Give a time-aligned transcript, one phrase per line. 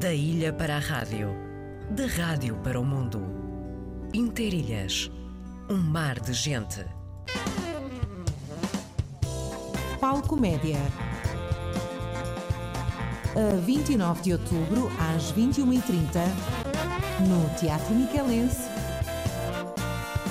[0.00, 1.30] Da ilha para a rádio,
[1.90, 3.22] da rádio para o mundo.
[4.12, 5.08] Interilhas,
[5.70, 6.84] um mar de gente.
[10.00, 10.80] Palco Média.
[13.36, 16.26] A 29 de outubro, às 21h30,
[17.28, 18.68] no Teatro Miquelense,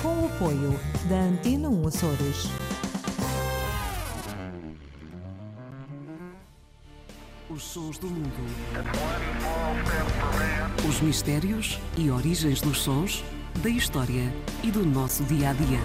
[0.02, 0.78] com o apoio
[1.08, 2.73] da Antena 1 Açores.
[7.74, 8.30] Sons do mundo.
[10.88, 13.24] Os mistérios e origens dos sons,
[13.64, 15.80] da história e do nosso dia a dia.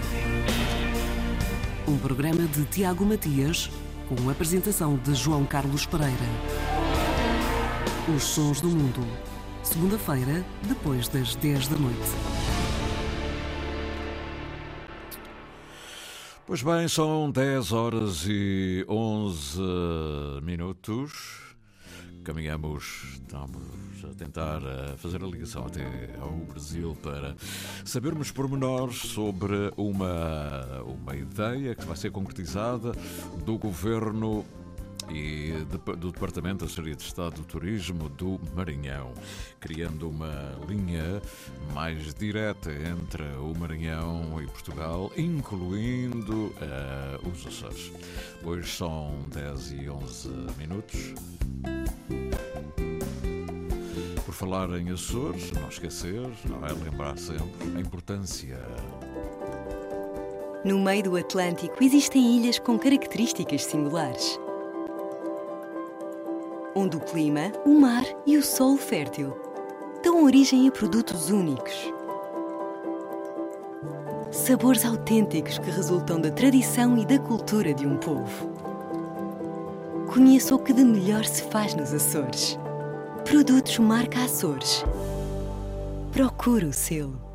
[1.88, 3.68] Um programa de Tiago Matias,
[4.08, 6.14] com a apresentação de João Carlos Pereira.
[8.16, 9.04] Os sons do mundo.
[9.64, 11.98] Segunda-feira, depois das 10 da noite.
[16.46, 19.60] Pois bem, são 10 horas e 11
[20.44, 21.49] minutos.
[22.24, 23.62] Caminhamos, estamos
[24.04, 25.84] a tentar eh, fazer a ligação até
[26.20, 27.34] ao Brasil para
[27.84, 32.92] sabermos pormenores sobre uma, uma ideia que vai ser concretizada
[33.44, 34.44] do governo
[35.12, 35.52] e
[35.96, 39.12] do Departamento da Secretaria de Estado do Turismo do Maranhão,
[39.58, 41.20] criando uma linha
[41.74, 47.92] mais direta entre o Maranhão e Portugal, incluindo uh, os Açores.
[48.44, 50.28] Hoje são 10 e 11
[50.58, 51.14] minutos.
[54.40, 58.58] Falar em Açores, não esquecer, não é lembrar sempre a importância
[60.64, 64.40] no meio do Atlântico existem ilhas com características singulares
[66.74, 69.36] onde o clima, o mar e o solo fértil
[70.02, 71.92] dão origem a produtos únicos.
[74.30, 78.50] Sabores autênticos que resultam da tradição e da cultura de um povo.
[80.10, 82.58] Conheça o que de melhor se faz nos Açores.
[83.30, 84.84] Produtos marca Açores.
[86.10, 87.29] Procure o selo.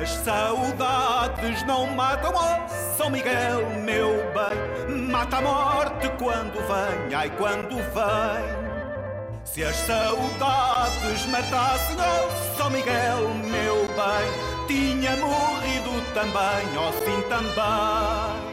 [0.00, 4.96] As saudades não matam, oh, São Miguel, meu bem.
[5.10, 9.44] Mata a morte quando vem, ai, quando vem.
[9.44, 17.22] Se as saudades matassem, oh, São Miguel, meu bem, tinha morrido também, ó oh, sim
[17.28, 18.49] também.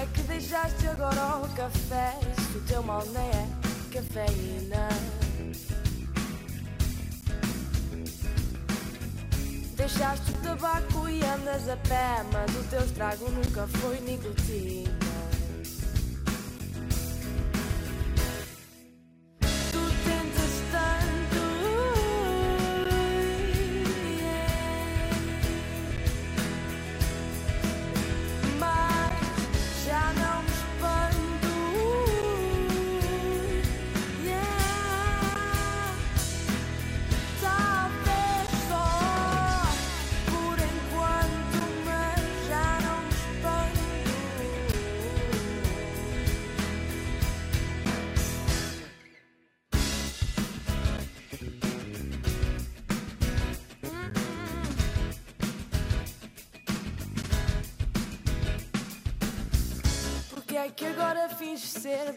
[0.00, 2.18] é que deixaste agora o café?
[2.34, 3.46] Se o teu mal nem é
[3.92, 4.88] cafeína.
[9.76, 15.09] Deixaste o tabaco e andas a pé, mas o teu estrago nunca foi nicotina.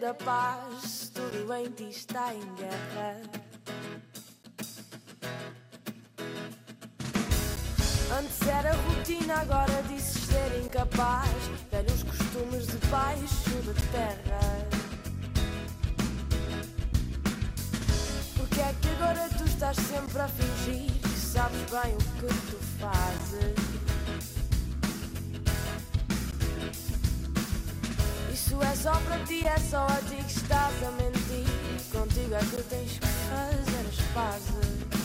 [0.03, 3.22] da paz, tudo em ti está em guerra.
[28.65, 31.45] é só para ti, é só a ti que estás a mentir.
[31.91, 35.02] Contigo é que tens que fazer as pazes.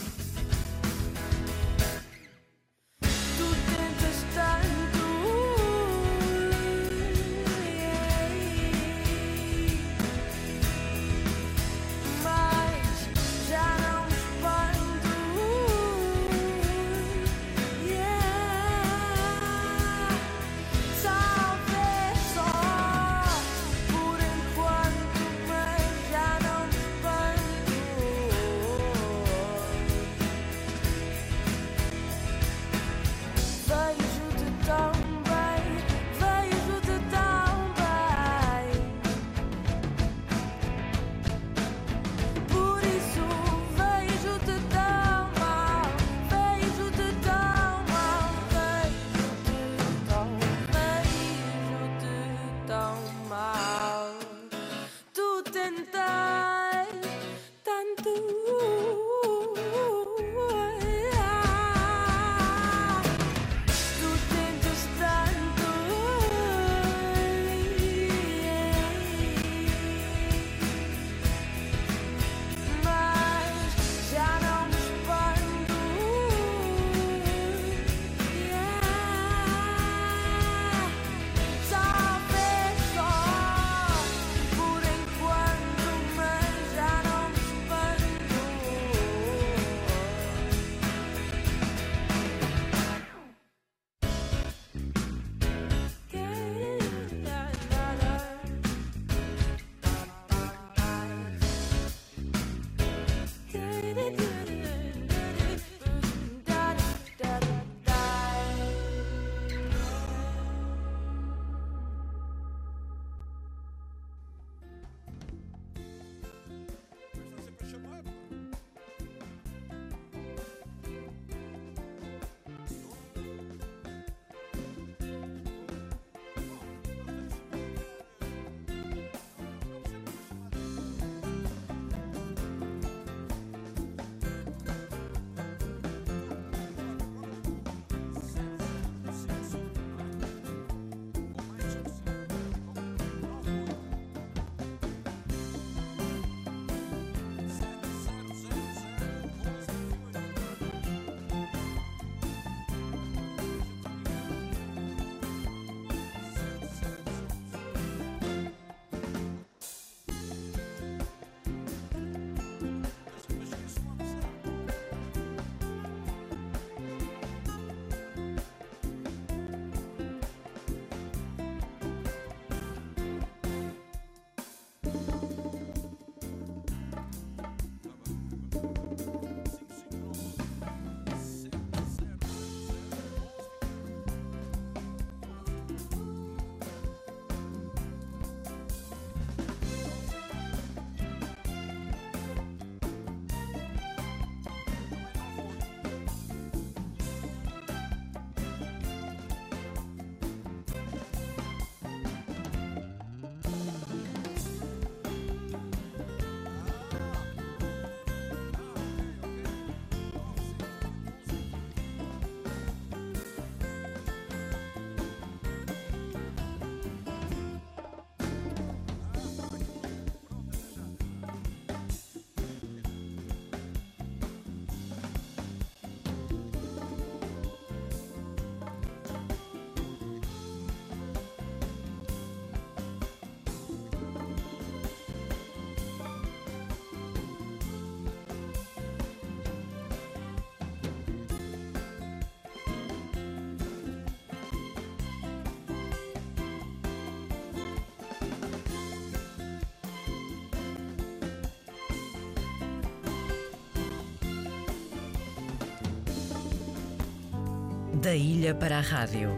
[258.09, 259.37] Da ilha para a rádio,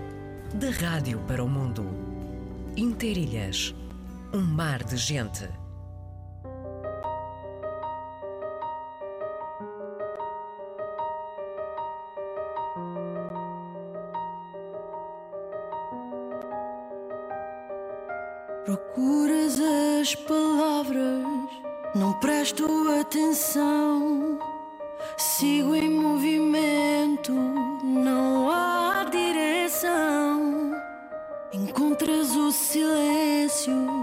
[0.54, 1.84] da rádio para o mundo.
[2.76, 3.74] Interilhas,
[4.32, 5.48] um mar de gente.
[18.64, 19.58] Procuras
[20.00, 21.26] as palavras,
[21.96, 22.68] não presto
[23.00, 24.38] atenção,
[25.18, 27.69] sigo em movimento
[32.00, 34.00] Encontras o silêncio,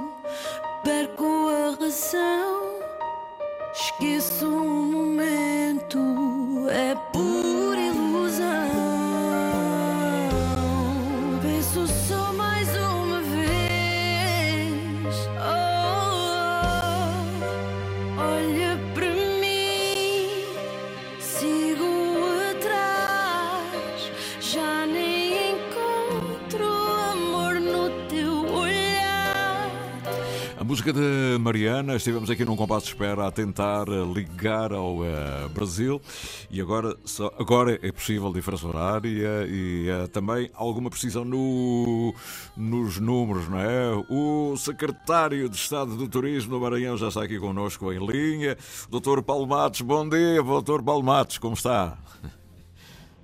[32.08, 36.02] estivemos aqui num compasso de espera a tentar eh, ligar ao eh, Brasil
[36.50, 42.16] e agora, só, agora é possível diferença horária e eh, também alguma precisão no,
[42.56, 43.92] nos números, não é?
[44.10, 48.56] O secretário de Estado do Turismo do Maranhão já está aqui connosco em linha.
[48.90, 51.98] Doutor Paulo Matos, bom dia, doutor Paulo Matos, como está?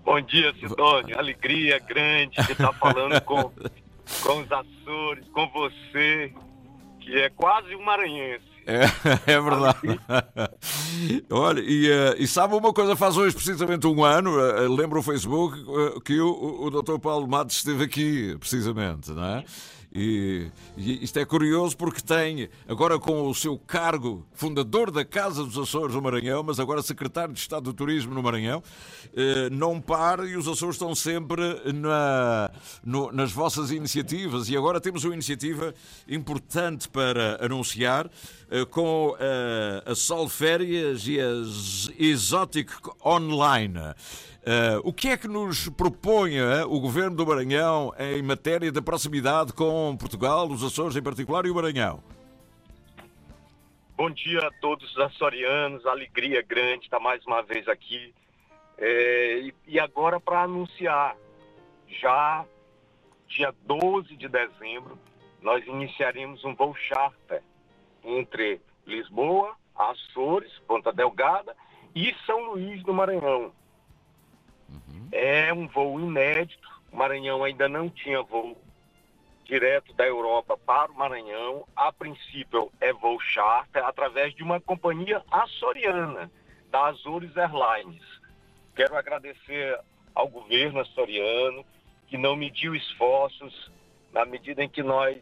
[0.04, 1.18] Bom dia, Sidônio.
[1.18, 3.50] Alegria grande de estar falando com,
[4.24, 6.34] com os Açores, com você,
[7.00, 8.53] que é quase um maranhense.
[8.66, 8.84] É,
[9.34, 10.00] é verdade.
[11.30, 15.04] Olha, e, eh, e sabe uma coisa, faz hoje precisamente um ano, eh, lembra o
[15.04, 16.98] Facebook, eh, que o, o Dr.
[17.00, 19.44] Paulo Matos esteve aqui, precisamente, não é?
[19.96, 25.44] E, e isto é curioso porque tem, agora com o seu cargo, fundador da Casa
[25.44, 28.64] dos Açores no Maranhão, mas agora secretário de Estado do Turismo no Maranhão,
[29.16, 32.50] eh, não para e os Açores estão sempre na,
[32.84, 34.50] no- nas vossas iniciativas.
[34.50, 35.76] E agora temos uma iniciativa
[36.08, 38.10] importante para anunciar
[38.50, 42.72] eh, com eh, a Sol Férias e a Z- Exotic
[43.06, 43.94] Online.
[44.46, 48.82] Eh, o que é que nos propõe eh, o Governo do Maranhão em matéria de
[48.82, 52.04] proximidade com Portugal, os Açores em particular e o Maranhão?
[53.96, 58.14] Bom dia a todos os açorianos, alegria grande estar mais uma vez aqui.
[58.78, 61.16] É, e, e agora para anunciar,
[61.88, 62.44] já
[63.30, 65.00] dia 12 de dezembro,
[65.42, 67.42] nós iniciaremos um voo charter
[68.04, 71.56] entre Lisboa, Açores, Ponta Delgada
[71.96, 73.54] e São Luís do Maranhão.
[75.12, 76.68] É um voo inédito.
[76.92, 78.58] O Maranhão ainda não tinha voo
[79.46, 81.68] direto da Europa para o Maranhão.
[81.76, 86.32] A princípio é voo charter através de uma companhia açoriana,
[86.70, 88.04] da Azores Airlines.
[88.76, 89.80] Quero agradecer
[90.16, 91.66] ao governo açoriano
[92.08, 93.72] que não mediu esforços
[94.12, 95.18] na medida em que nós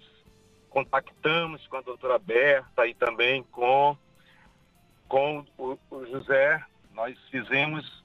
[0.69, 3.97] contactamos com a doutora Berta e também com,
[5.07, 6.63] com o, o José.
[6.93, 8.00] Nós fizemos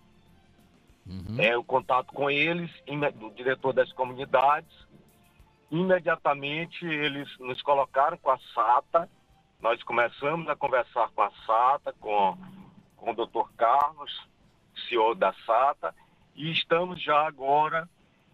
[1.39, 4.71] é, o contato com eles, imme- o diretor das comunidades.
[5.71, 9.09] Imediatamente eles nos colocaram com a SATA.
[9.61, 12.37] Nós começamos a conversar com a SATA, com,
[12.97, 13.49] com o Dr.
[13.57, 14.29] Carlos,
[14.89, 15.95] CEO da SATA,
[16.35, 17.89] e estamos já agora,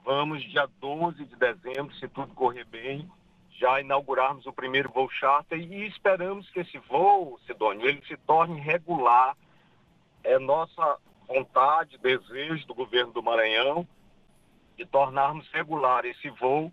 [0.04, 3.08] vamos dia 12 de dezembro, se tudo correr bem,
[3.52, 8.60] já inaugurarmos o primeiro voo charter e esperamos que esse voo, Sidônio, ele se torne
[8.60, 9.36] regular.
[10.24, 10.98] É nossa
[11.32, 13.86] vontade, desejo do governo do Maranhão
[14.76, 16.72] de tornarmos regular esse voo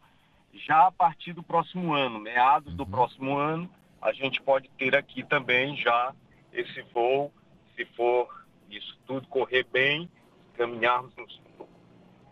[0.53, 3.69] já a partir do próximo ano, meados do próximo ano,
[4.01, 6.13] a gente pode ter aqui também já
[6.51, 7.31] esse voo,
[7.75, 8.27] se for
[8.69, 10.09] isso tudo correr bem,
[10.55, 11.67] caminharmos no,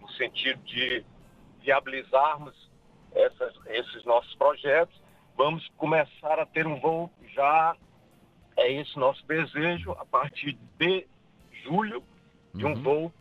[0.01, 1.05] no sentido de
[1.61, 2.55] viabilizarmos
[3.13, 4.99] essas- esses nossos projetos,
[5.35, 7.75] vamos começar a ter um voo já,
[8.57, 11.07] é esse nosso desejo, a partir de
[11.63, 12.03] julho,
[12.53, 13.13] de um voo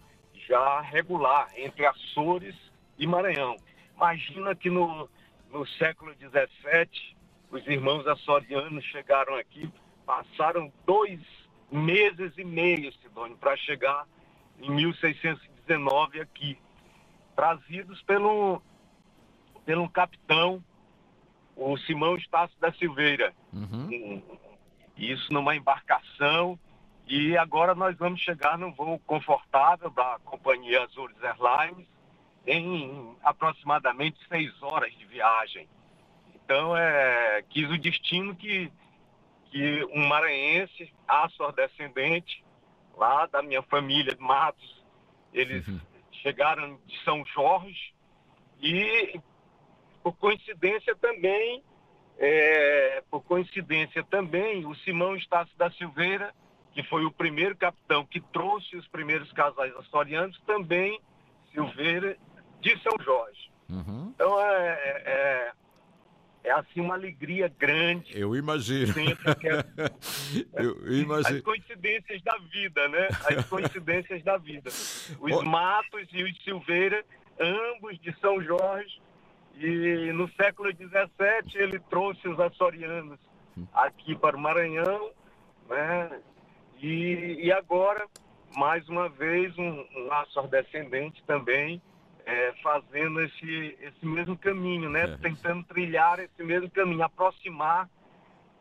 [0.48, 2.54] já regular entre Açores
[2.98, 3.56] e Maranhão.
[3.96, 5.08] Imagina que no,
[5.50, 7.16] no século XVII,
[7.50, 9.70] os irmãos açorianos chegaram aqui,
[10.04, 11.20] passaram dois
[11.70, 14.06] meses e meio, Sidônio, para chegar
[14.60, 16.58] em 1619 aqui,
[17.34, 18.62] trazidos pelo,
[19.64, 20.62] pelo capitão,
[21.56, 23.34] o Simão Estácio da Silveira.
[23.52, 24.22] Um-
[24.96, 26.58] Isso numa embarcação.
[27.06, 31.86] E agora nós vamos chegar num voo confortável da companhia Azores Airlines
[32.46, 35.68] em aproximadamente seis horas de viagem.
[36.34, 38.72] Então, é, quis o destino que,
[39.50, 42.44] que um maranhense, açor-descendente,
[42.96, 44.84] lá da minha família de Matos,
[45.32, 45.64] eles
[46.22, 47.92] chegaram de São Jorge
[48.60, 49.20] e,
[50.02, 51.62] por coincidência também,
[52.18, 56.34] é, por coincidência também, o Simão Estácio da Silveira,
[56.76, 61.00] que foi o primeiro capitão que trouxe os primeiros casais açorianos, também
[61.50, 62.18] Silveira
[62.60, 63.50] de São Jorge.
[63.66, 64.12] Uhum.
[64.14, 65.52] Então é, é,
[66.44, 68.12] é assim uma alegria grande.
[68.14, 68.92] Eu imagino.
[68.92, 69.64] Que é-
[70.62, 71.38] Eu imagino.
[71.38, 73.08] As coincidências da vida, né?
[73.24, 74.68] As coincidências da vida.
[74.68, 75.42] Os Ó.
[75.46, 77.02] Matos e os Silveira,
[77.40, 79.00] ambos de São Jorge,
[79.54, 83.18] e no século XVII ele trouxe os açorianos
[83.72, 85.10] aqui para o Maranhão,
[85.70, 86.20] né?
[86.80, 88.06] E, e agora,
[88.56, 91.80] mais uma vez, um, um açor-descendente também
[92.26, 95.04] é, fazendo esse, esse mesmo caminho, né?
[95.04, 95.16] É.
[95.16, 97.88] Tentando trilhar esse mesmo caminho, aproximar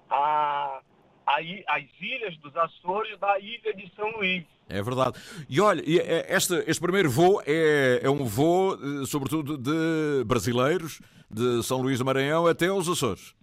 [0.09, 0.79] a,
[1.25, 1.35] a
[1.67, 4.45] as ilhas dos Açores da ilha de São Luís.
[4.69, 5.19] É verdade.
[5.49, 11.01] E olha, eh, este, este primeiro voo é, é um voo, eh, sobretudo, de brasileiros,
[11.29, 13.35] de São Luís do Maranhão até os Açores.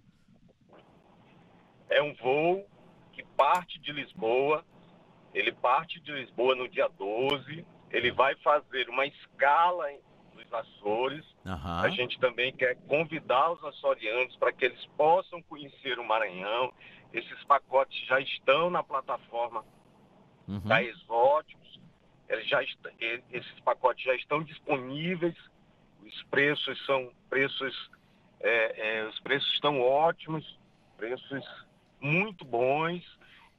[1.89, 2.65] É um voo
[3.37, 4.63] parte de Lisboa,
[5.33, 9.87] ele parte de Lisboa no dia 12, ele vai fazer uma escala
[10.33, 11.25] nos Açores.
[11.45, 11.81] Aham.
[11.81, 16.71] A gente também quer convidar os açorianos para que eles possam conhecer o Maranhão.
[17.11, 19.63] Esses pacotes já estão na plataforma
[20.47, 20.59] Uhum.
[20.59, 21.79] da Exóticos.
[22.27, 25.35] Eles já est- esses pacotes já estão disponíveis.
[26.03, 27.91] Os preços são preços,
[28.39, 30.59] é, é, os preços estão ótimos,
[30.97, 31.45] preços
[32.01, 33.01] muito bons.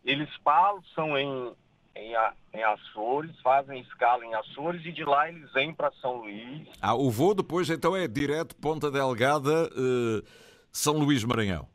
[0.05, 1.55] Eles passam em,
[1.97, 2.13] em,
[2.53, 6.69] em Açores, fazem escala em Açores e de lá eles vêm para São Luís.
[6.81, 10.23] Ah, o voo depois então é direto Ponta Delgada, eh,
[10.71, 11.67] São Luís Maranhão.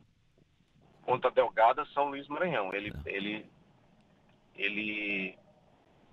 [1.06, 2.72] Ponta Delgada, São Luís Maranhão.
[2.72, 3.46] Ele, ele,
[4.56, 5.36] ele,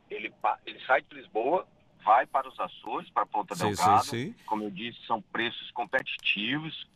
[0.08, 1.66] ele, pa- ele sai de Lisboa,
[2.02, 4.02] vai para os Açores, para Ponta Sim, Delgada.
[4.04, 4.34] sim, sim.
[4.46, 6.88] Como eu disse, são preços competitivos.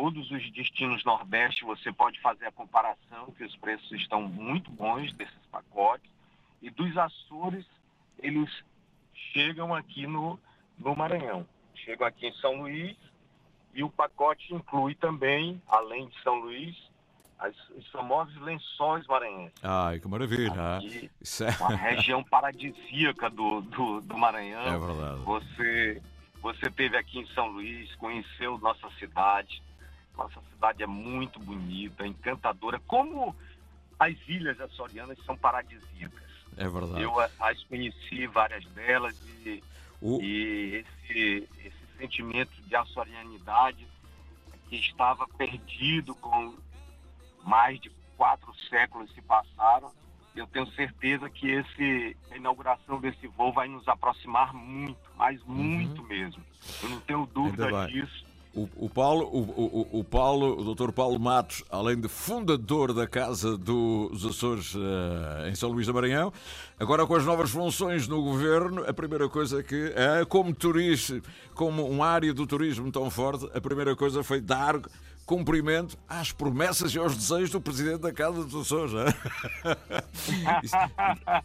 [0.00, 5.12] Todos os destinos Nordeste você pode fazer a comparação, que os preços estão muito bons
[5.14, 6.08] desses pacotes.
[6.62, 7.66] E dos Açores,
[8.20, 8.48] eles
[9.32, 10.38] chegam aqui no,
[10.78, 11.44] no Maranhão.
[11.74, 12.96] Chegam aqui em São Luís
[13.74, 16.76] e o pacote inclui também, além de São Luís,
[17.36, 19.58] as- os famosos lençóis maranhenses.
[19.64, 20.52] Ai, que maravilha.
[20.56, 20.76] ah.
[20.76, 21.10] Aqui,
[21.42, 21.60] é...
[21.64, 24.62] uma região paradisíaca do, do, do Maranhão.
[24.62, 25.20] É verdade.
[25.24, 26.02] Você,
[26.40, 29.60] você teve aqui em São Luís, conheceu nossa cidade.
[30.18, 32.80] Nossa cidade é muito bonita, encantadora.
[32.80, 33.34] Como
[34.00, 36.28] as ilhas açorianas são paradisíacas.
[36.56, 37.02] É verdade.
[37.02, 39.62] Eu as conheci, várias delas, e,
[40.02, 43.86] O- e esse, esse sentimento de açorianidade
[44.68, 46.54] que estava perdido com
[47.44, 49.92] mais de quatro séculos se passaram.
[50.34, 56.02] Eu tenho certeza que esse, a inauguração desse voo vai nos aproximar muito, mas muito
[56.02, 56.44] mesmo.
[56.82, 57.86] Eu não tenho dúvida Uhum.
[57.86, 58.27] Disso.
[58.54, 59.38] O, o Paulo, o,
[59.96, 60.90] o, o Paulo, o Dr.
[60.90, 66.32] Paulo Matos, além de fundador da Casa dos Açores eh, em São Luís do Maranhão,
[66.78, 71.20] agora com as novas funções no governo, a primeira coisa que, eh, como turista,
[71.54, 74.80] como uma área do turismo tão forte, a primeira coisa foi dar
[75.28, 78.94] cumprimento às promessas e aos desejos do Presidente da Casa dos Açores.
[78.94, 79.14] eh.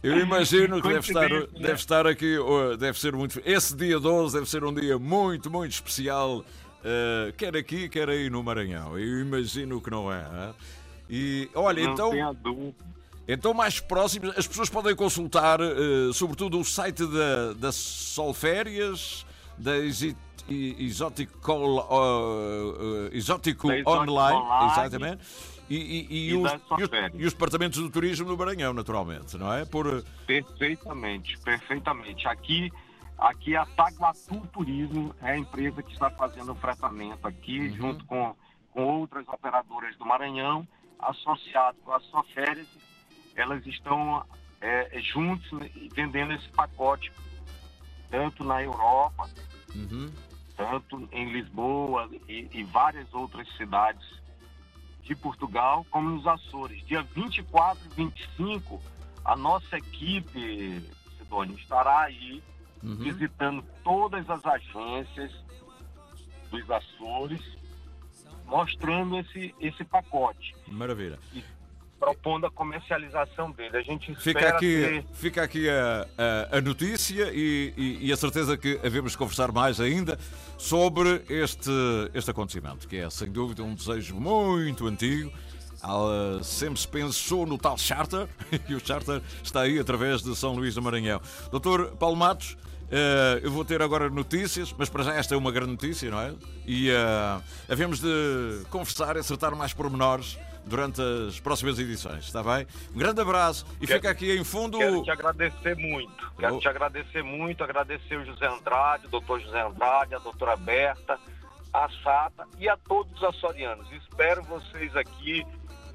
[0.02, 1.46] Eu imagino que deve estar, né?
[1.52, 3.42] deve estar aqui, oh, deve ser muito.
[3.44, 6.42] Esse dia 12 deve ser um dia muito, muito especial,
[6.84, 8.98] eh, quer aqui, quer aí no Maranhão.
[8.98, 10.20] Eu imagino que não é.
[10.20, 10.52] eh?
[11.10, 12.74] E olha, não então,
[13.26, 19.24] então mais próximos, as pessoas podem consultar, eh, sobretudo, o site da, da Solférias,
[19.58, 19.72] da
[23.10, 24.72] eh, Exótico Da Exótico Online, Online.
[24.72, 25.24] exatamente.
[25.70, 29.50] E, e- e E os, e os- e departamentos do turismo no Maranhão, naturalmente, não
[29.50, 29.64] é?
[29.64, 32.28] Por, Perfeitamente, perfeitamente.
[32.28, 32.70] Aqui,
[33.18, 38.34] aqui a Taguatu Turismo é a empresa que está fazendo o fretamento aqui, junto com,
[38.72, 40.66] com outras operadoras do Maranhão,
[40.98, 42.68] associado com a Soférias,
[43.34, 44.24] elas estão
[44.60, 47.12] é, juntos né, e vendendo esse pacote,
[48.10, 49.28] tanto na Europa,
[49.74, 50.08] Uhum.
[50.56, 54.06] tanto em Lisboa e, e várias outras cidades
[55.02, 56.86] de Portugal, como nos Açores.
[56.86, 58.80] Dia 24 e 25,
[59.24, 60.80] a nossa equipe,
[61.18, 62.40] Sidônia, estará aí
[62.84, 62.96] Uhum.
[62.96, 65.32] visitando todas as agências
[66.50, 67.40] dos Açores,
[68.46, 71.18] mostrando esse, esse pacote, Maravilha.
[71.98, 73.76] propondo a comercialização dele.
[73.78, 76.06] A gente Fica aqui, ter fica aqui a,
[76.52, 80.18] a- a notícia e, e- e a certeza que havemos de conversar mais ainda
[80.58, 81.70] sobre este,
[82.12, 85.32] este acontecimento, que é sem dúvida um desejo muito antigo.
[85.82, 88.26] Ah, sempre se pensou no tal charter
[88.68, 91.20] e o charter está aí através de São Luís do Maranhão.
[91.50, 92.56] Doutor Paulo Matos,
[92.96, 96.20] Eh, eu vou ter agora notícias, mas para já esta é uma grande notícia, não
[96.20, 96.32] é?
[96.64, 102.64] E uh, havemos de conversar e acertar mais pormenores durante as próximas edições, está bem?
[102.94, 104.78] Um grande abraço e Quero- fica aqui em fundo.
[104.78, 106.32] Quero te agradecer muito.
[106.38, 106.58] Quero Oh.
[106.60, 111.18] te agradecer muito, agradecer o José Andrade, o doutor José Andrade, a doutora Berta,
[111.72, 113.90] a Sata e a todos os açorianos.
[113.90, 115.44] Espero vocês aqui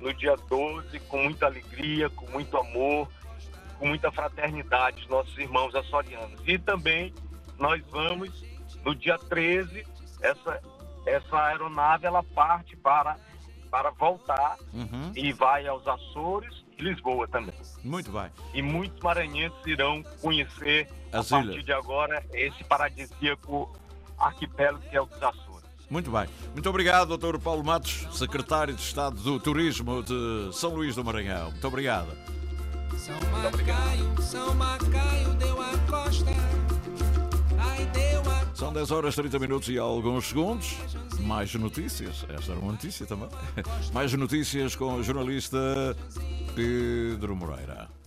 [0.01, 3.07] no dia 12 com muita alegria, com muito amor,
[3.79, 6.39] com muita fraternidade, os nossos irmãos açorianos.
[6.45, 7.13] E também
[7.57, 8.29] nós vamos,
[8.85, 9.85] no dia 13,
[10.21, 10.61] essa,
[11.05, 13.17] essa aeronave ela parte para,
[13.71, 18.29] para voltar Uhum, e vai aos Açores e Lisboa também muito bem.
[18.53, 21.65] e muitos maranhenses irão conhecer As a partir ilhas.
[21.65, 23.75] de agora esse paradisíaco
[24.17, 25.49] arquipélago que é o dos Açores.
[25.89, 26.27] Muito bem.
[26.53, 27.39] Muito obrigado, Dr.
[27.39, 31.49] Paulo Matos, secretário de Estado do Turismo de São Luís do Maranhão.
[31.51, 32.07] Muito obrigado.
[32.97, 36.31] São Macaio, São Macaio deu a costa.
[37.57, 40.75] Ai, deu a São 10 horas 30 minutos e alguns segundos.
[41.19, 42.25] Mais notícias.
[42.29, 43.29] Esta era uma notícia também.
[43.93, 45.95] Mais notícias com o jornalista
[46.55, 47.98] Pedro Moreira.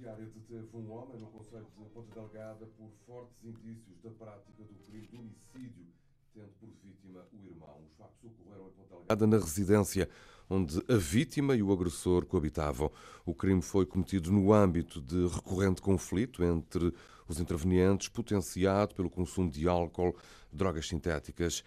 [0.00, 4.74] Judiciária deteve um homem no Conselho de Ponta Delgada por fortes indícios da prática do
[4.86, 5.86] crime de homicídio,
[6.32, 7.82] tendo por vítima o irmão.
[7.86, 10.08] Os factos ocorreram em Ponta Delgada, na residência
[10.48, 12.90] onde a vítima e o agressor coabitavam.
[13.26, 16.94] O crime foi cometido no âmbito de recorrente conflito entre
[17.28, 20.16] os intervenientes, potenciado pelo consumo de álcool,
[20.50, 21.62] drogas sintéticas.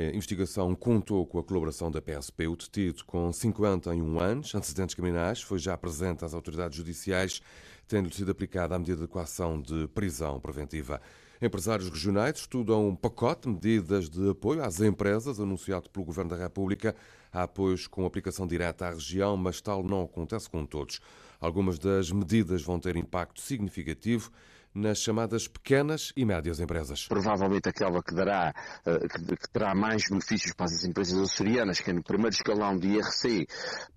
[0.00, 2.46] A investigação contou com a colaboração da PSP.
[2.46, 7.42] O detido, com 51 anos, antecedentes criminais, foi já presente às autoridades judiciais,
[7.86, 11.02] tendo sido aplicada a medida de coação de prisão preventiva.
[11.42, 16.36] Empresários regionais estudam um pacote de medidas de apoio às empresas anunciado pelo Governo da
[16.36, 16.96] República.
[17.30, 20.98] Há apoios com aplicação direta à região, mas tal não acontece com todos.
[21.38, 24.32] Algumas das medidas vão ter impacto significativo
[24.74, 27.06] nas chamadas pequenas e médias empresas.
[27.08, 28.54] provavelmente aquela que dará,
[28.86, 32.88] eh, que, terá mais benefícios para as empresas açorianas, que é no primeiro escalão de
[32.88, 33.46] IRC,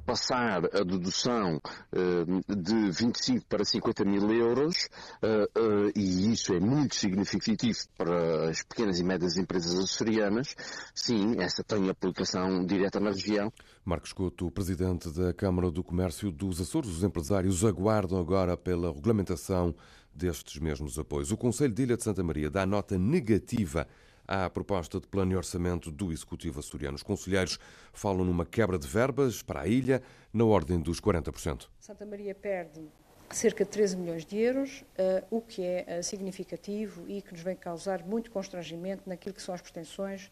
[0.06, 4.90] passar a dedução eh, de 25 para 50 mil euros,
[5.22, 5.48] eh,
[5.96, 10.56] e isso é muito significativo para as pequenas e médias empresas açorianas,
[10.94, 13.52] sim, essa tem aplicação direta na região.
[13.86, 19.76] Marcos Couto, presidente da Câmara do Comércio dos Açores, os empresários aguardam agora pela regulamentação
[20.14, 21.32] destes mesmos apoios.
[21.32, 23.88] O Conselho de Ilha de Santa Maria dá nota negativa
[24.28, 26.96] à proposta de plano e orçamento do Executivo açoriano.
[26.96, 27.60] Os conselheiros
[27.92, 31.68] falam numa quebra de verbas para a ilha na ordem dos 40%.
[31.80, 32.88] Santa Maria perde
[33.36, 37.42] cerca de 13 milhões de euros, eh, o que é eh, significativo e que nos
[37.42, 40.32] vem causar muito constrangimento naquilo que são as pretensões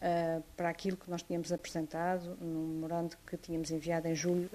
[0.00, 4.50] eh, para aquilo que nós tínhamos apresentado no memorando que tínhamos enviado em julho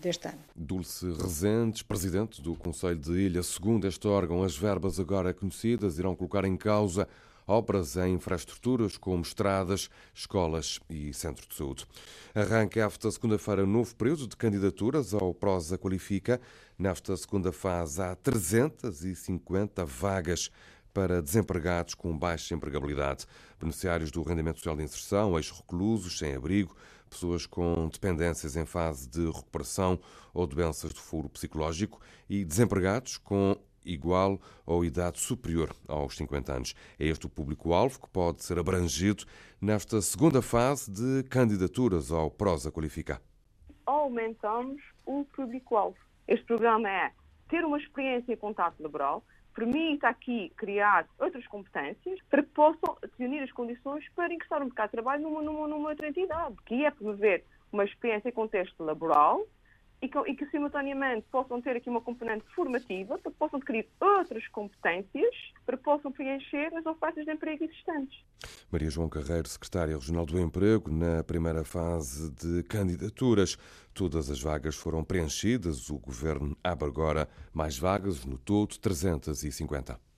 [0.00, 0.38] deste ano.
[0.54, 6.14] Dulce Rezendes, presidente do Conselho de Ilha, segundo este órgão, as verbas agora conhecidas irão
[6.14, 7.06] colocar em causa
[7.50, 11.84] obras em infraestruturas como estradas, escolas e centro de saúde.
[12.34, 16.40] Arranca esta segunda-feira um novo período de candidaturas ao Prosa Qualifica.
[16.78, 20.50] Nesta segunda fase há 350 vagas
[20.94, 23.26] para desempregados com baixa empregabilidade,
[23.58, 26.76] beneficiários do rendimento social de inserção, ex-reclusos, sem abrigo,
[27.08, 29.98] pessoas com dependências em fase de recuperação
[30.32, 36.74] ou doenças de foro psicológico e desempregados com igual ou idade superior aos 50 anos.
[36.98, 39.24] É este o público-alvo que pode ser abrangido
[39.60, 43.20] nesta segunda fase de candidaturas ao Prosa Qualificar.
[43.86, 45.98] aumentamos o público-alvo.
[46.28, 47.10] Este programa é
[47.48, 53.40] ter uma experiência em contato laboral, permite aqui criar outras competências para que possam reunir
[53.40, 56.90] as condições para ingressar no mercado de trabalho numa, numa, numa outra entidade, que é
[56.90, 59.44] promover uma experiência em contexto laboral
[60.02, 63.86] e que, e que simultaneamente possam ter aqui uma componente formativa para que possam adquirir
[64.00, 65.34] outras competências
[65.66, 68.24] para que possam preencher as ofertas de emprego existentes.
[68.70, 73.56] Maria João Carreiro, secretária regional do Emprego, na primeira fase de candidaturas.
[73.92, 75.90] Todas as vagas foram preenchidas.
[75.90, 80.09] O governo abre agora mais vagas, no todo 350.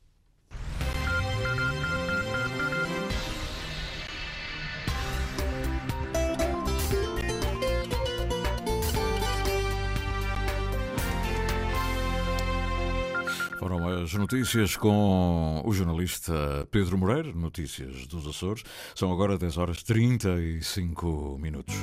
[14.02, 18.64] As notícias com o jornalista Pedro Moreira, notícias dos Açores.
[18.94, 21.74] São agora 10 horas 35 minutos.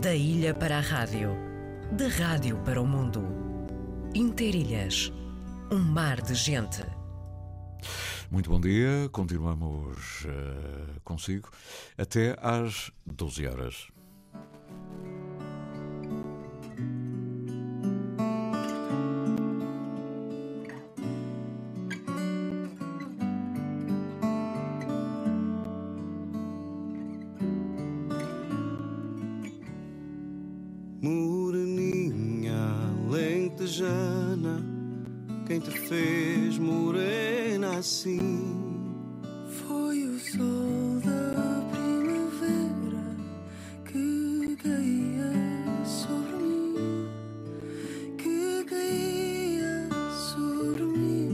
[0.00, 1.30] Da ilha para a rádio,
[1.92, 3.22] da rádio para o mundo.
[4.14, 5.12] Interilhas,
[5.72, 6.84] um mar de gente.
[8.30, 11.50] Muito bom dia, continuamos uh, consigo
[11.98, 13.88] até às 12 horas.
[37.86, 38.18] Assim?
[39.48, 43.06] Foi o sol da primavera
[43.84, 45.32] que caía
[45.84, 47.08] sobre mim,
[48.18, 49.88] que caía
[50.32, 51.30] sobre mim,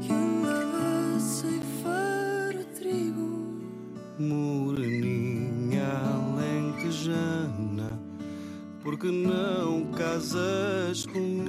[0.00, 3.30] que andava a ceifar o trigo.
[4.18, 5.92] Moreninha
[6.38, 8.00] lentejana,
[8.82, 11.39] porque não casas comigo?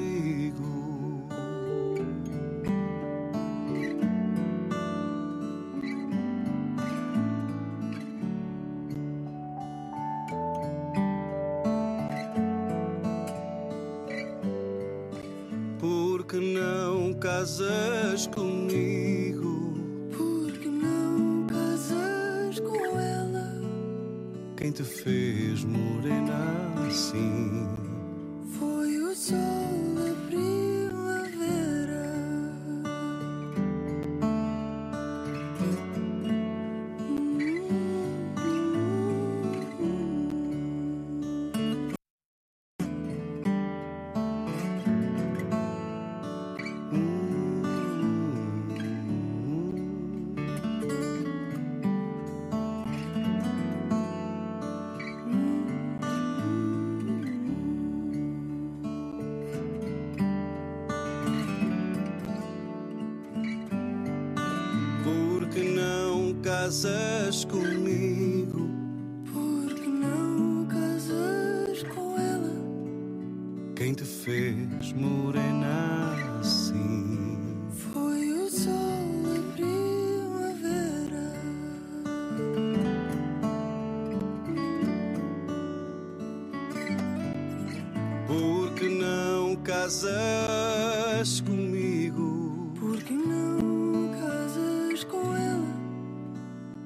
[89.91, 92.71] Casas comigo?
[92.79, 95.67] Porque não casas com ela?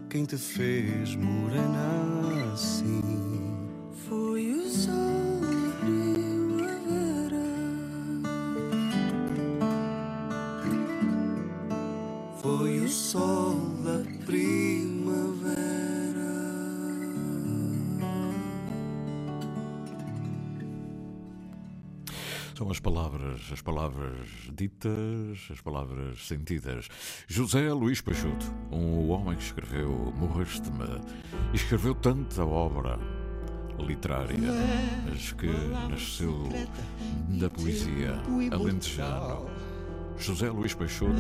[0.10, 3.15] Quem te fez morena assim?
[24.26, 26.88] Palavras ditas, as palavras sentidas.
[27.28, 31.02] José Luís Peixoto, um homem que escreveu Morreste-me
[31.54, 33.00] escreveu tanta obra
[33.80, 34.38] literária,
[35.06, 35.48] mas que
[35.90, 36.50] nasceu
[37.40, 39.50] da poesia alentejano.
[40.18, 41.14] José Luís Peixoto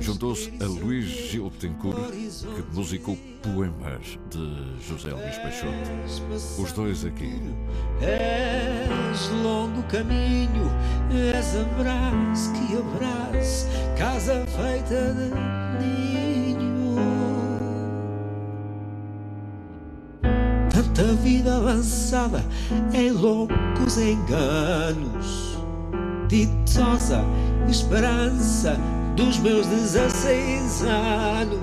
[0.00, 6.62] juntou-se a Luís Gil Betancourt, que musicou poemas de José Luís Peixoto.
[6.62, 7.40] Os dois aqui.
[8.00, 10.70] És longo caminho,
[11.12, 13.66] és abraço que abraço,
[13.98, 15.30] casa feita de
[15.84, 16.96] ninho.
[20.72, 22.44] Tanta vida avançada
[22.94, 25.58] em loucos enganos,
[26.28, 27.24] ditosa
[27.68, 28.78] esperança
[29.16, 31.60] dos meus 16 anos.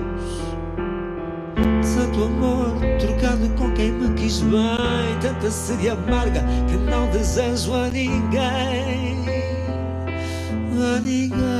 [1.94, 7.88] Tanto amor trocado com quem me quis bem, tanta sede amarga que não desejo a
[7.88, 9.24] ninguém,
[10.80, 11.57] a ninguém.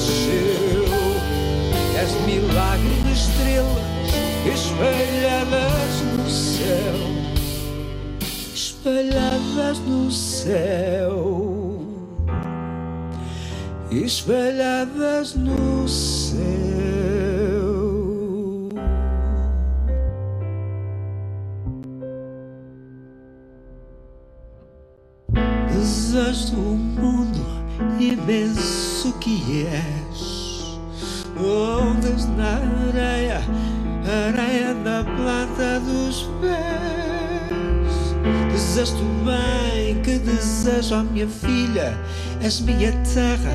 [0.00, 0.84] Nasceu.
[2.00, 3.90] És milagre de estrelas
[4.46, 6.96] espalhadas no céu,
[8.54, 11.18] espalhadas no céu,
[13.90, 16.40] espalhadas no céu.
[25.68, 27.44] Desejo do mundo
[28.00, 30.78] imenso que és,
[31.38, 33.40] ondas na areia,
[34.28, 38.14] areia na planta dos pés.
[38.52, 41.98] Desejo o bem que desejo à minha filha.
[42.42, 43.52] És minha terra,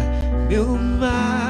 [0.50, 0.66] meu
[1.00, 1.45] mar,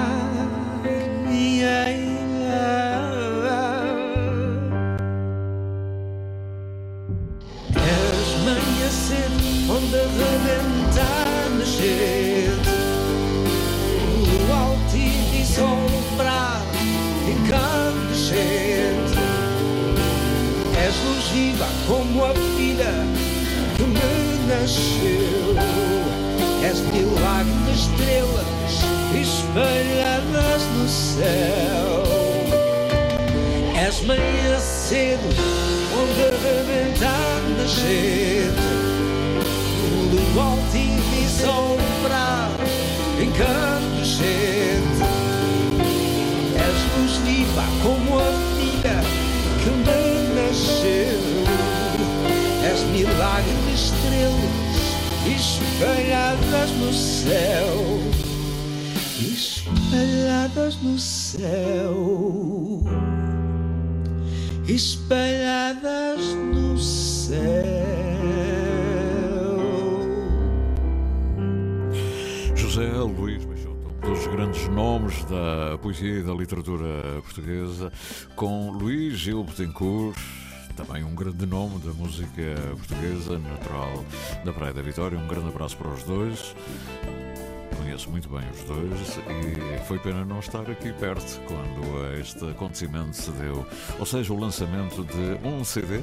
[21.35, 22.93] viva como a filha
[23.75, 24.11] que me
[24.47, 25.55] nasceu.
[26.63, 28.73] És milagre de estrelas
[29.23, 32.03] espalhadas no céu.
[33.85, 35.29] És manhã cedo,
[36.01, 38.71] onde arrebentar nascente.
[40.11, 42.51] Do altivo e sombrar,
[43.21, 45.03] incandescente.
[46.67, 48.97] És luz viva como a filha
[49.61, 50.14] que me
[50.85, 51.21] nasceu.
[52.63, 54.95] És milagre de estrelas
[55.35, 57.99] espalhadas no céu.
[59.19, 62.83] Espalhadas no céu.
[64.67, 66.21] Espalhadas
[66.53, 67.35] no céu.
[72.55, 73.45] José Luís
[74.01, 77.91] dos grandes nomes da poesia e da literatura portuguesa,
[78.35, 80.15] com Luís Gil Betancourt,
[80.75, 84.05] também um grande nome da música portuguesa, natural
[84.43, 85.17] da Praia da Vitória.
[85.17, 86.53] Um grande abraço para os dois.
[87.77, 93.15] Conheço muito bem os dois e foi pena não estar aqui perto quando este acontecimento
[93.15, 93.65] se deu.
[93.99, 96.01] Ou seja, o lançamento de um CD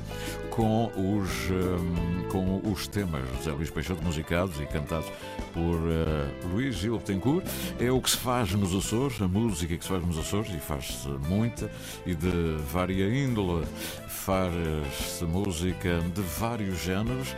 [0.50, 5.10] com os, hum, com os temas de Luís Peixoto musicados e cantados
[5.52, 7.44] por uh, Luís Gil Betancourt.
[7.78, 10.58] É o que se faz nos Açores, a música que se faz nos Açores e
[10.58, 11.70] faz-se muita
[12.06, 13.66] e de vária índole.
[14.12, 17.34] Faz-se música de vários géneros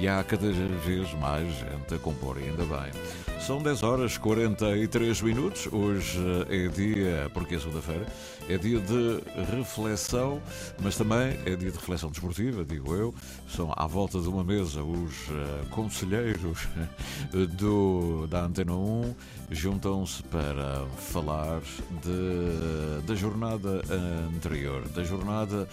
[0.00, 2.90] e há cada vez mais gente a compor, ainda bem.
[3.46, 5.66] São 10 horas 43 minutos.
[5.72, 8.06] Hoje é dia, porque é segunda-feira,
[8.48, 10.40] é dia de reflexão,
[10.80, 13.12] mas também é dia de reflexão desportiva, digo eu.
[13.48, 16.68] São à volta de uma mesa os uh, conselheiros
[17.58, 19.14] do, da Antena 1
[19.50, 21.60] juntam-se para falar
[22.00, 23.82] de, da jornada
[24.34, 25.68] anterior, da jornada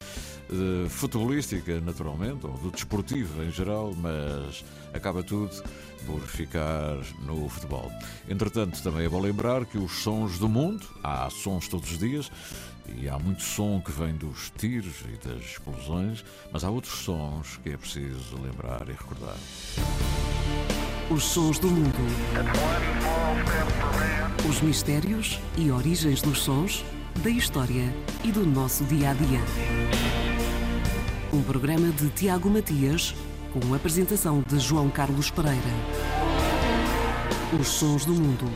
[0.52, 5.64] uh, futebolística, naturalmente, ou do desportivo em geral, mas acaba tudo
[6.06, 7.92] por ficar no futebol.
[8.28, 12.32] Entretanto, também é bom lembrar que os sons do mundo, há sons todos os dias,
[12.98, 17.60] e há muito som que vem dos tiros e das explosões, mas há outros sons
[17.64, 19.38] que é preciso lembrar e recordar.
[21.10, 21.98] Os sons do mundo.
[24.48, 26.84] Os mistérios e origens dos sons,
[27.24, 30.29] da história e do nosso dia a dia.
[31.32, 33.14] Um programa de Tiago Matias,
[33.54, 35.60] com apresentação de João Carlos Pereira.
[37.60, 38.52] Os sons do mundo.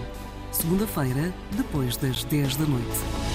[0.52, 3.33] Segunda-feira, depois das 10 da noite.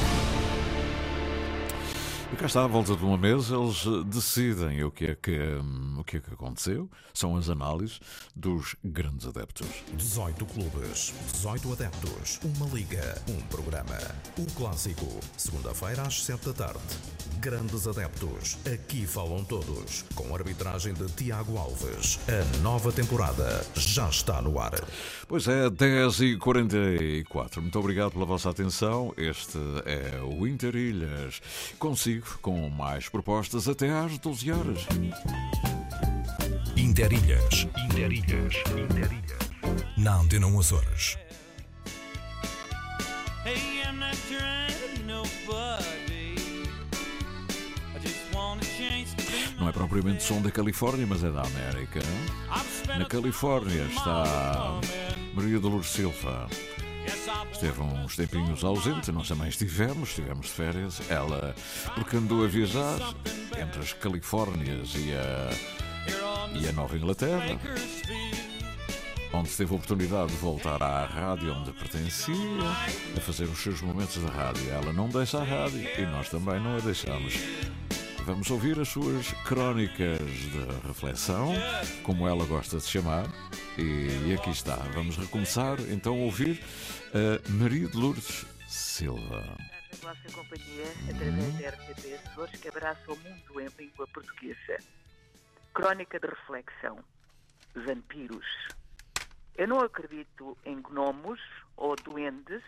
[2.30, 5.96] E cá está, à volta de uma mesa, eles decidem o que é que, hum,
[5.98, 6.90] o que, é que aconteceu.
[7.14, 8.00] São as análises
[8.36, 9.66] dos grandes adeptos.
[9.94, 13.96] 18 clubes, 18 adeptos, uma liga, um programa.
[14.36, 15.06] O clássico,
[15.38, 16.80] segunda-feira às 7 da tarde.
[17.40, 22.20] Grandes adeptos, aqui falam todos, com a arbitragem de Tiago Alves.
[22.28, 24.72] A nova temporada já está no ar.
[25.26, 27.62] Pois é, 10h44.
[27.62, 29.14] Muito obrigado pela vossa atenção.
[29.16, 31.40] Este é o Interilhas.
[31.78, 34.86] Consigo com mais propostas até às 12 horas.
[36.76, 39.38] Interilhas, Interilhas, Interilhas.
[39.96, 41.18] Na Antena 1 Açores.
[43.44, 46.36] Hey, I'm not trying nobody.
[47.94, 51.30] I just want a chance to be Não é propriamente som da Califórnia, mas é
[51.30, 52.00] da América.
[52.96, 54.80] Na Califórnia está
[55.34, 56.48] Maria Dolores Silva.
[57.52, 61.00] Esteve uns tempinhos ausente, nós também estivemos, estivemos de férias.
[61.10, 61.54] Ela,
[61.94, 62.98] porque andou a viajar
[63.60, 67.58] entre as Califórnias e a, e a Nova Inglaterra,
[69.32, 72.34] onde teve a oportunidade de voltar à rádio onde pertencia,
[73.16, 74.70] a fazer os seus momentos de rádio.
[74.70, 77.34] Ela não deixa a rádio e nós também não a deixamos.
[78.28, 81.54] Vamos ouvir as suas crónicas de reflexão,
[82.02, 83.24] como ela gosta de chamar,
[83.78, 84.76] e, e aqui está.
[84.92, 86.62] Vamos recomeçar então a ouvir
[87.14, 89.42] a Maria de Lourdes Silva.
[89.90, 94.76] A vossa companhia, através da RTP Açores, que abraça o mundo em língua portuguesa.
[95.72, 97.02] Crónica de reflexão.
[97.74, 98.68] Vampiros.
[99.56, 101.40] Eu não acredito em gnomos
[101.78, 102.62] ou duendes,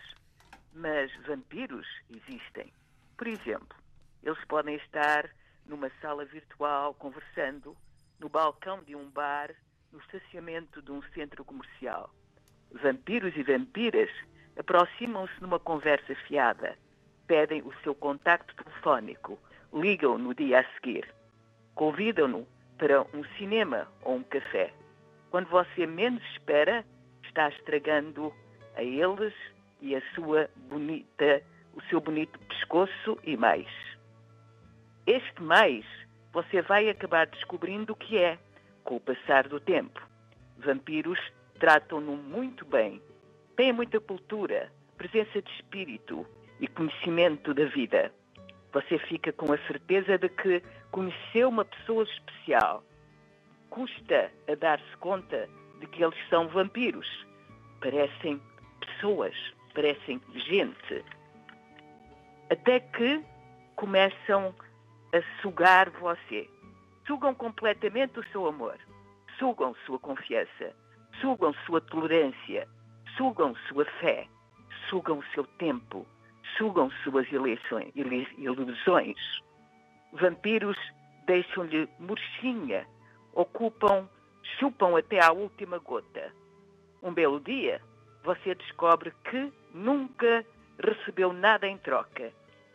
[0.73, 2.73] mas vampiros existem.
[3.19, 3.77] Por exemplo,
[4.23, 5.29] eles podem estar
[5.71, 7.77] numa sala virtual conversando
[8.19, 9.51] no balcão de um bar,
[9.93, 12.13] no estacionamento de um centro comercial.
[12.73, 14.11] Vampiros e vampiras
[14.59, 16.77] aproximam-se numa conversa fiada,
[17.27, 19.39] pedem o seu contacto telefónico,
[19.73, 21.09] ligam no dia a seguir,
[21.75, 22.47] convidam-no
[22.77, 24.75] para um cinema ou um café.
[25.31, 26.85] Quando você menos espera,
[27.23, 28.35] está estragando
[28.75, 29.35] a eles
[29.81, 31.43] e a sua bonita,
[31.75, 33.69] o seu bonito pescoço e mais.
[35.07, 35.85] Este mais
[36.33, 38.39] você vai acabar descobrindo o que é
[38.85, 40.01] com o passar do tempo.
[40.59, 41.19] Vampiros
[41.59, 43.03] tratam-no muito bem,
[43.57, 46.27] têm muita cultura, presença de espírito
[46.61, 48.13] e conhecimento da vida.
[48.73, 52.85] Você fica com a certeza de que conheceu uma pessoa especial.
[53.69, 55.49] Custa a dar-se conta
[55.81, 57.09] de que eles são vampiros.
[57.81, 58.41] Parecem
[58.81, 59.35] pessoas,
[59.75, 61.05] parecem gente.
[62.51, 63.25] Até que
[63.77, 64.70] começam a
[65.41, 66.49] sugar você.
[67.07, 68.79] Sugam completamente o seu amor.
[69.39, 70.75] Sugam sua confiança.
[71.21, 72.69] Sugam sua tolerância.
[73.17, 74.29] Sugam sua fé.
[74.89, 76.07] Sugam seu tempo.
[76.57, 79.17] Sugam suas ilusões.
[80.13, 80.79] Vampiros
[81.27, 82.87] deixam-lhe murchinha.
[83.33, 84.09] Ocupam,
[84.59, 86.33] chupam até à última gota.
[87.03, 87.81] Um belo dia,
[88.23, 90.45] você descobre que nunca
[90.79, 92.33] recebeu nada em troca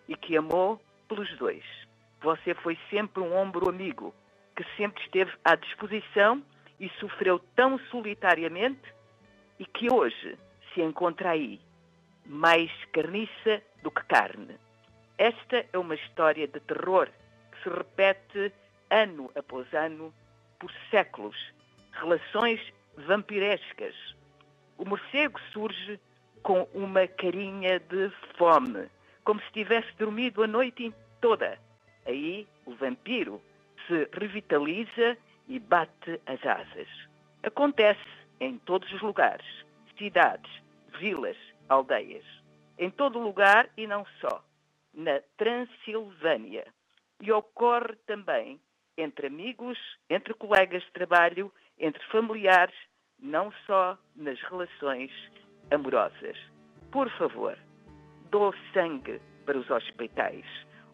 [0.08, 1.85] e que amou pelos dois.
[2.22, 4.14] Você foi sempre um ombro amigo,
[4.56, 6.44] que sempre esteve à disposição
[6.80, 8.94] e sofreu tão solitariamente
[9.60, 10.38] e que hoje
[10.74, 11.62] se encontra aí,
[12.26, 14.58] mais carniça do que carne.
[15.18, 17.08] Esta é uma história de terror
[17.52, 18.54] que se repete
[18.90, 20.14] ano após ano
[20.60, 21.38] por séculos.
[21.94, 22.60] Relações
[22.98, 23.96] vampirescas.
[24.78, 26.00] O morcego surge
[26.44, 28.90] com uma carinha de fome,
[29.24, 31.58] como se tivesse dormido a noite toda.
[32.06, 33.42] Aí o vampiro
[33.88, 36.88] se revitaliza e bate as asas.
[37.44, 38.02] Acontece
[38.40, 39.46] em todos os lugares,
[39.98, 40.52] cidades,
[41.00, 41.38] vilas,
[41.70, 42.26] aldeias.
[42.78, 44.44] Em todo lugar e não só.
[44.94, 46.66] Na Transilvânia.
[47.22, 48.60] E ocorre também
[48.98, 49.78] entre amigos,
[50.10, 52.76] entre colegas de trabalho, entre familiares,
[53.20, 55.12] não só nas relações
[55.72, 56.38] amorosas.
[56.92, 57.58] Por favor,
[58.30, 60.46] dou sangue para os hospitais.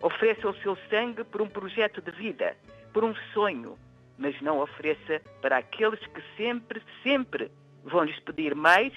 [0.02, 2.56] Ofereça o seu sangue por um projeto de vida,
[2.94, 3.78] por um sonho,
[4.18, 7.52] mas não ofereça para aqueles que sempre, sempre
[7.84, 8.94] vão lhes pedir mais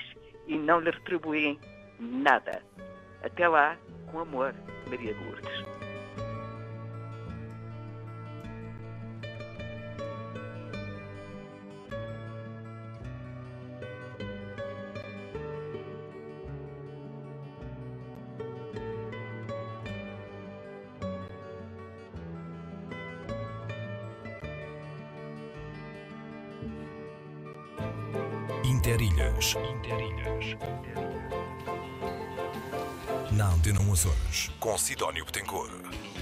[0.47, 1.59] e não lhe retribuem
[1.99, 2.63] nada.
[3.23, 3.77] Até lá,
[4.11, 4.55] com amor,
[4.89, 5.84] Maria de Lourdes.
[34.85, 36.14] Sidónio Betancourt.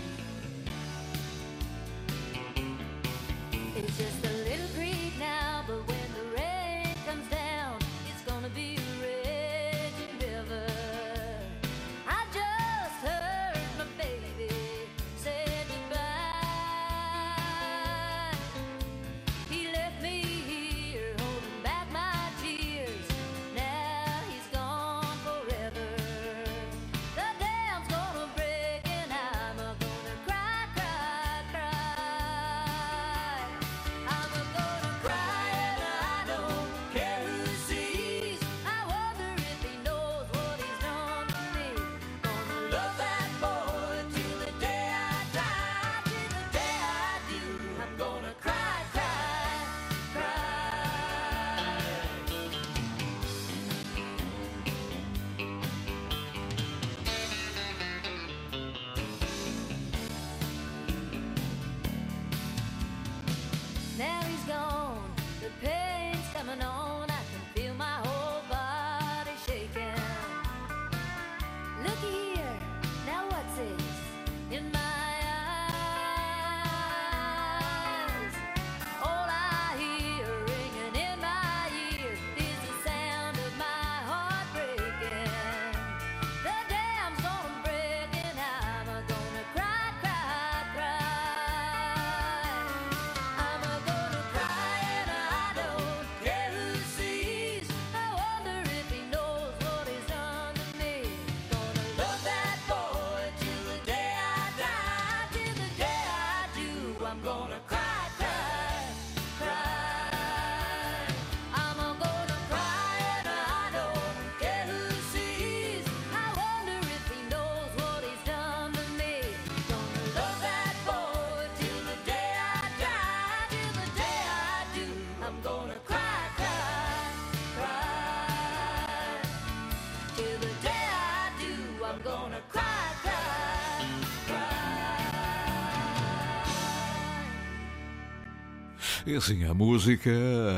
[139.04, 140.10] E assim, a música,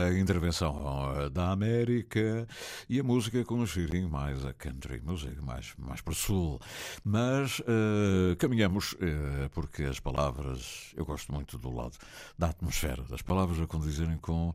[0.07, 2.47] a intervenção eh, da América
[2.89, 6.61] e a música com um cheirinho mais a country music, mais, mais para o sul.
[7.03, 11.97] Mas eh, caminhamos, eh, porque as palavras, eu gosto muito do lado
[12.39, 14.53] da atmosfera, das palavras a condizerem com,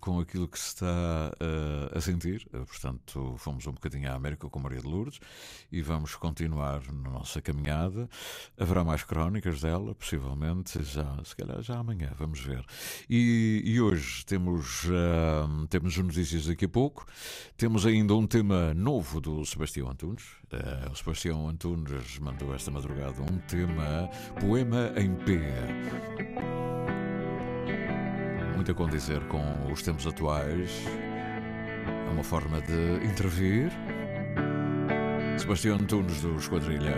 [0.00, 2.46] com aquilo que se está eh, a sentir.
[2.50, 5.20] Portanto, fomos um bocadinho à América com Maria de Lourdes
[5.70, 8.08] e vamos continuar na nossa caminhada.
[8.58, 12.64] Haverá mais crónicas dela, possivelmente, já, se calhar já amanhã, vamos ver.
[13.08, 14.86] E, e hoje temos,
[15.68, 17.06] temos notícias daqui a pouco.
[17.56, 20.24] Temos ainda um tema novo do Sebastião Antunes.
[20.52, 25.40] Ah, o Sebastião Antunes mandou esta madrugada um tema, poema em P.
[28.54, 30.84] Muito a condizer com os tempos atuais.
[32.06, 33.72] É uma forma de intervir.
[35.38, 36.94] Sebastião Antunes do Esquadrilha.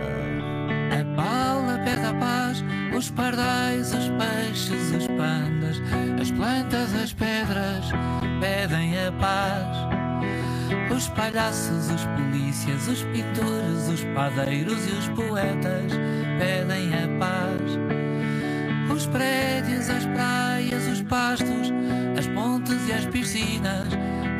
[0.91, 2.63] A bala perde a paz,
[2.95, 5.81] os pardais, os peixes, os pandas,
[6.21, 7.85] as plantas, as pedras
[8.41, 9.94] pedem a paz.
[10.95, 15.91] Os palhaços, os polícias, os pintores, os padeiros e os poetas
[16.39, 17.77] pedem a paz.
[18.89, 21.73] Os prédios, as praias, os pastos,
[22.17, 23.89] as pontes e as piscinas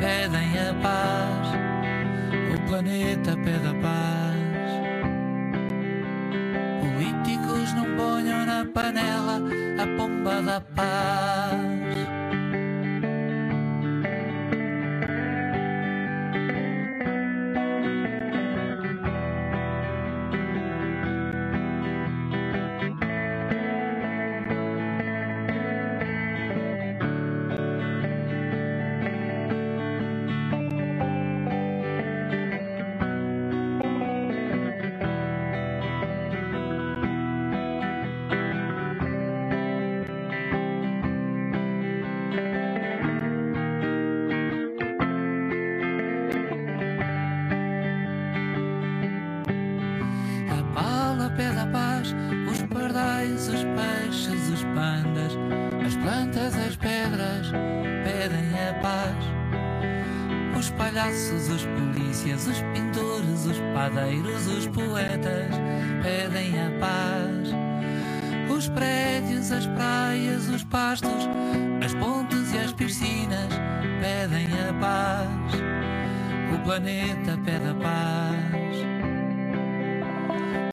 [0.00, 1.48] pedem a paz.
[2.54, 4.36] O planeta pede a paz.
[6.80, 9.42] Políticos não ponham na panela
[9.78, 11.65] a pomba da paz.
[62.24, 65.50] Os pintores, os padeiros, os poetas
[66.02, 67.52] pedem a paz.
[68.50, 71.28] Os prédios, as praias, os pastos,
[71.84, 73.48] as pontes e as piscinas
[74.00, 75.60] pedem a paz.
[76.54, 78.76] O planeta pede a paz.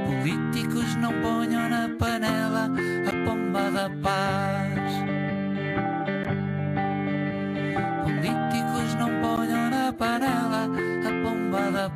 [0.05, 2.69] Políticos não ponham na panela
[3.07, 4.52] a pomba da paz.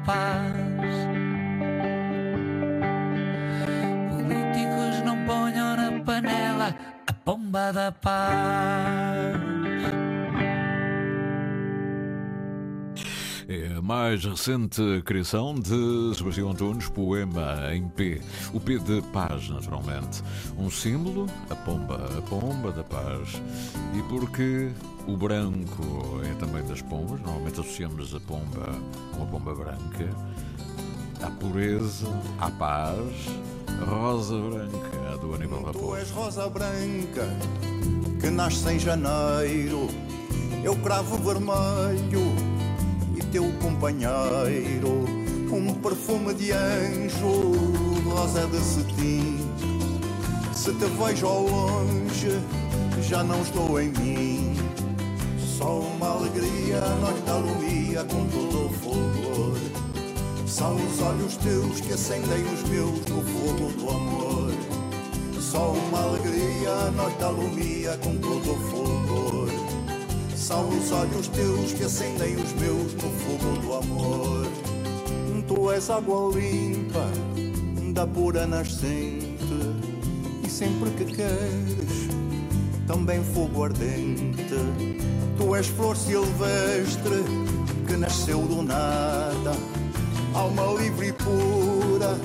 [0.08, 0.56] Paz.
[4.10, 6.74] Políticos não ponham na panela
[7.06, 9.38] a pomba da paz.
[13.50, 18.22] É a mais recente criação de Sebastião Antunes, poema em P.
[18.54, 20.24] O P de paz, naturalmente.
[20.58, 23.42] Um símbolo, a pomba, a pomba da paz.
[23.94, 24.72] E porque
[25.08, 28.70] o branco é também das pombas, normalmente associamos a pomba
[29.14, 30.10] a uma pomba branca,
[31.22, 32.08] à pureza,
[32.40, 32.98] à paz,
[33.88, 35.96] rosa branca, a do Aníbal Tu Raposo.
[35.96, 37.26] és rosa branca
[38.20, 39.88] que nasce em janeiro,
[40.64, 42.22] eu cravo vermelho
[43.16, 45.06] e teu companheiro,
[45.52, 47.54] um perfume de anjo,
[48.10, 49.38] rosa de cetim.
[50.54, 52.42] Se te vejo ao longe,
[53.02, 54.56] já não estou em mim.
[55.58, 59.58] Só uma alegria, noite alumia com todo o fulgor.
[60.46, 64.54] São os olhos teus que acendem os meus no fogo do amor.
[65.42, 69.50] Só uma alegria, noite alumia com todo o fulgor.
[70.36, 74.48] São os olhos teus que acendem os meus no fogo do amor.
[75.48, 77.10] Tu és água limpa,
[77.96, 79.36] da pura nascente,
[80.46, 82.10] e sempre que queres,
[82.86, 84.97] também fogo ardente.
[85.38, 87.18] Tu és flor silvestre
[87.88, 89.54] que nasceu do nada,
[90.34, 92.18] alma livre e pura,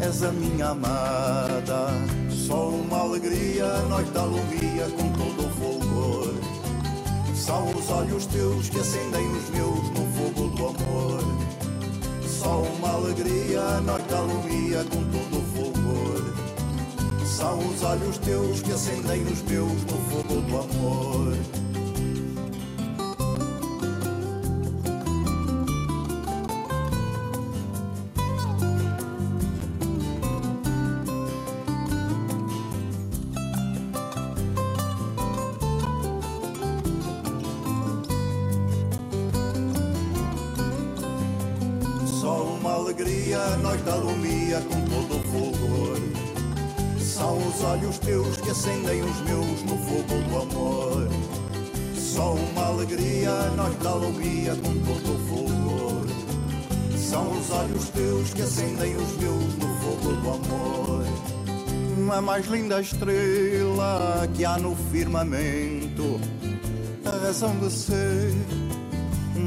[0.00, 1.90] és a minha amada.
[2.30, 6.34] Só uma alegria, noite da alumia com todo o fulgor.
[7.34, 11.24] São os olhos teus que acendem os meus no fogo do amor.
[12.28, 16.34] Só uma alegria, noite da alumia com todo o fulgor.
[17.26, 21.63] São os olhos teus que acendem os meus no fogo do amor.
[53.88, 56.06] Alumia com todo o fulgor.
[56.96, 61.04] São os olhos teus que acendem os meus no fogo do amor.
[62.12, 66.20] A mais linda estrela que há no firmamento,
[67.04, 68.32] a razão de ser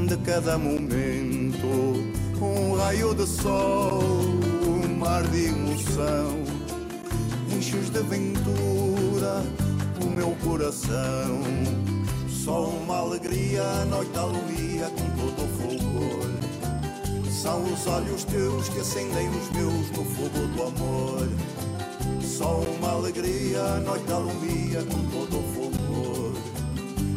[0.06, 1.66] de cada momento,
[2.40, 4.00] um raio de sol,
[4.66, 6.42] um mar de emoção,
[7.50, 9.42] enches de aventura
[10.02, 11.97] o meu coração.
[12.48, 17.30] Só uma alegria, a noite alumia com todo o fulgor.
[17.30, 21.28] São os olhos teus que acendem os meus no fogo do amor.
[22.22, 26.32] Só uma alegria, a noite alumia com todo o fulgor.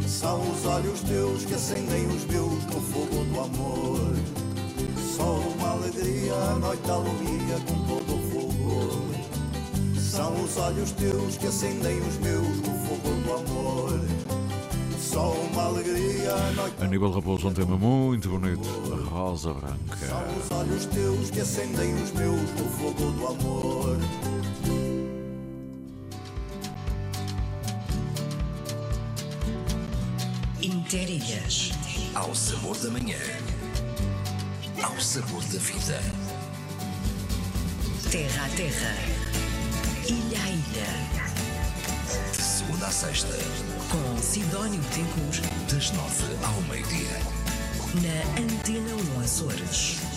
[0.06, 4.14] São os olhos teus que acendem os meus no fogo do amor.
[5.16, 9.98] Só uma alegria, a noite alumia com todo o fulgor.
[9.98, 14.31] São os olhos teus que acendem os meus no fogo do amor.
[15.12, 18.66] Só uma alegria, noite Aníbal Raposo, um tema muito bonito.
[18.94, 20.06] A Rosa Branca.
[20.06, 23.98] São os olhos teus que acendem os meus no fogo do amor.
[30.62, 31.72] Interilhas.
[32.14, 33.18] Ao sabor da manhã.
[34.82, 36.00] Ao sabor da vida.
[38.10, 38.94] Terra a terra.
[40.08, 41.12] Ilha a ilha.
[42.32, 43.34] De segunda a sexta,
[43.92, 45.42] Com Sidónio Betancourt.
[45.70, 47.20] das nove ao meio-dia.
[48.00, 50.11] Na Antena 1 Açores.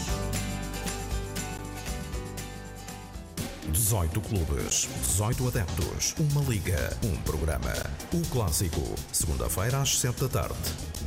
[3.72, 7.74] 18 clubes, 18 adeptos, uma liga, um programa.
[8.14, 10.56] O clássico, segunda-feira às 7 da tarde.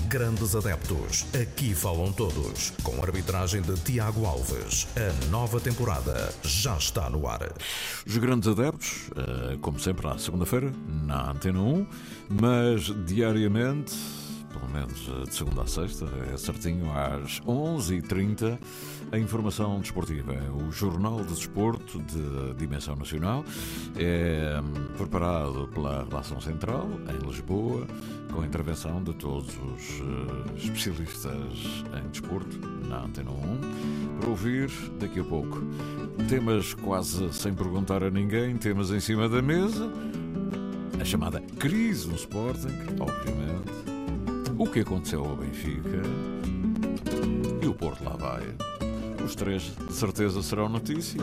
[0.08, 4.88] Grandes adeptos, aqui falam todos, com arbitragem de Tiago Alves.
[4.96, 7.52] A nova temporada já está no ar.
[8.06, 10.72] Os grandes adeptos, eh, como sempre, à segunda-feira,
[11.04, 11.86] na Antena 1,
[12.28, 13.94] mas diariamente,
[14.52, 18.58] pelo menos eh, de segunda a sexta, é certinho às 11h30,
[19.12, 20.32] a informação desportiva.
[20.34, 23.44] É o Jornal de Desporto de Dimensão Nacional.
[23.96, 27.86] É hum, preparado pela Relação Central, em Lisboa,
[28.32, 34.70] com a intervenção de todos os eh, especialistas em desporto, na Antena 1, para ouvir
[34.98, 35.62] daqui a pouco.
[36.28, 39.90] Temas quase sem perguntar a ninguém, temas em cima da mesa.
[41.00, 43.87] A chamada crise no Sporting, obviamente.
[44.58, 46.02] O que aconteceu ao Benfica
[47.62, 48.42] e o Porto lá vai.
[49.24, 51.22] Os três, de certeza, serão notícia.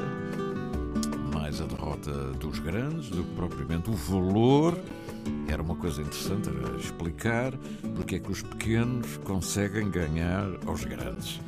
[1.33, 4.79] Mais a derrota dos grandes do que propriamente o valor.
[5.49, 7.51] Era uma coisa interessante, era explicar
[7.93, 11.41] porque é que os pequenos conseguem ganhar aos grandes.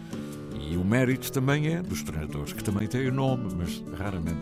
[0.60, 4.40] E o mérito também é dos treinadores, que também têm o nome, mas raramente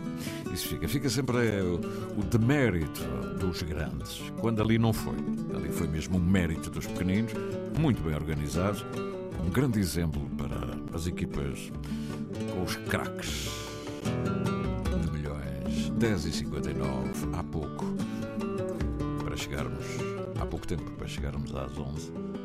[0.52, 0.88] isso fica.
[0.88, 3.02] Fica sempre é, o, demérito
[3.38, 5.16] dos grandes, quando ali não foi.
[5.54, 7.32] Ali foi mesmo o mérito dos pequeninos,
[7.78, 8.84] muito bem organizados.
[9.44, 10.56] Um grande exemplo para
[10.94, 11.70] as equipas
[12.52, 13.48] com os craques
[15.02, 15.90] de milhões.
[15.98, 17.84] 10h59, há pouco,
[19.24, 19.84] para chegarmos,
[20.40, 22.35] há pouco tempo para chegarmos às 11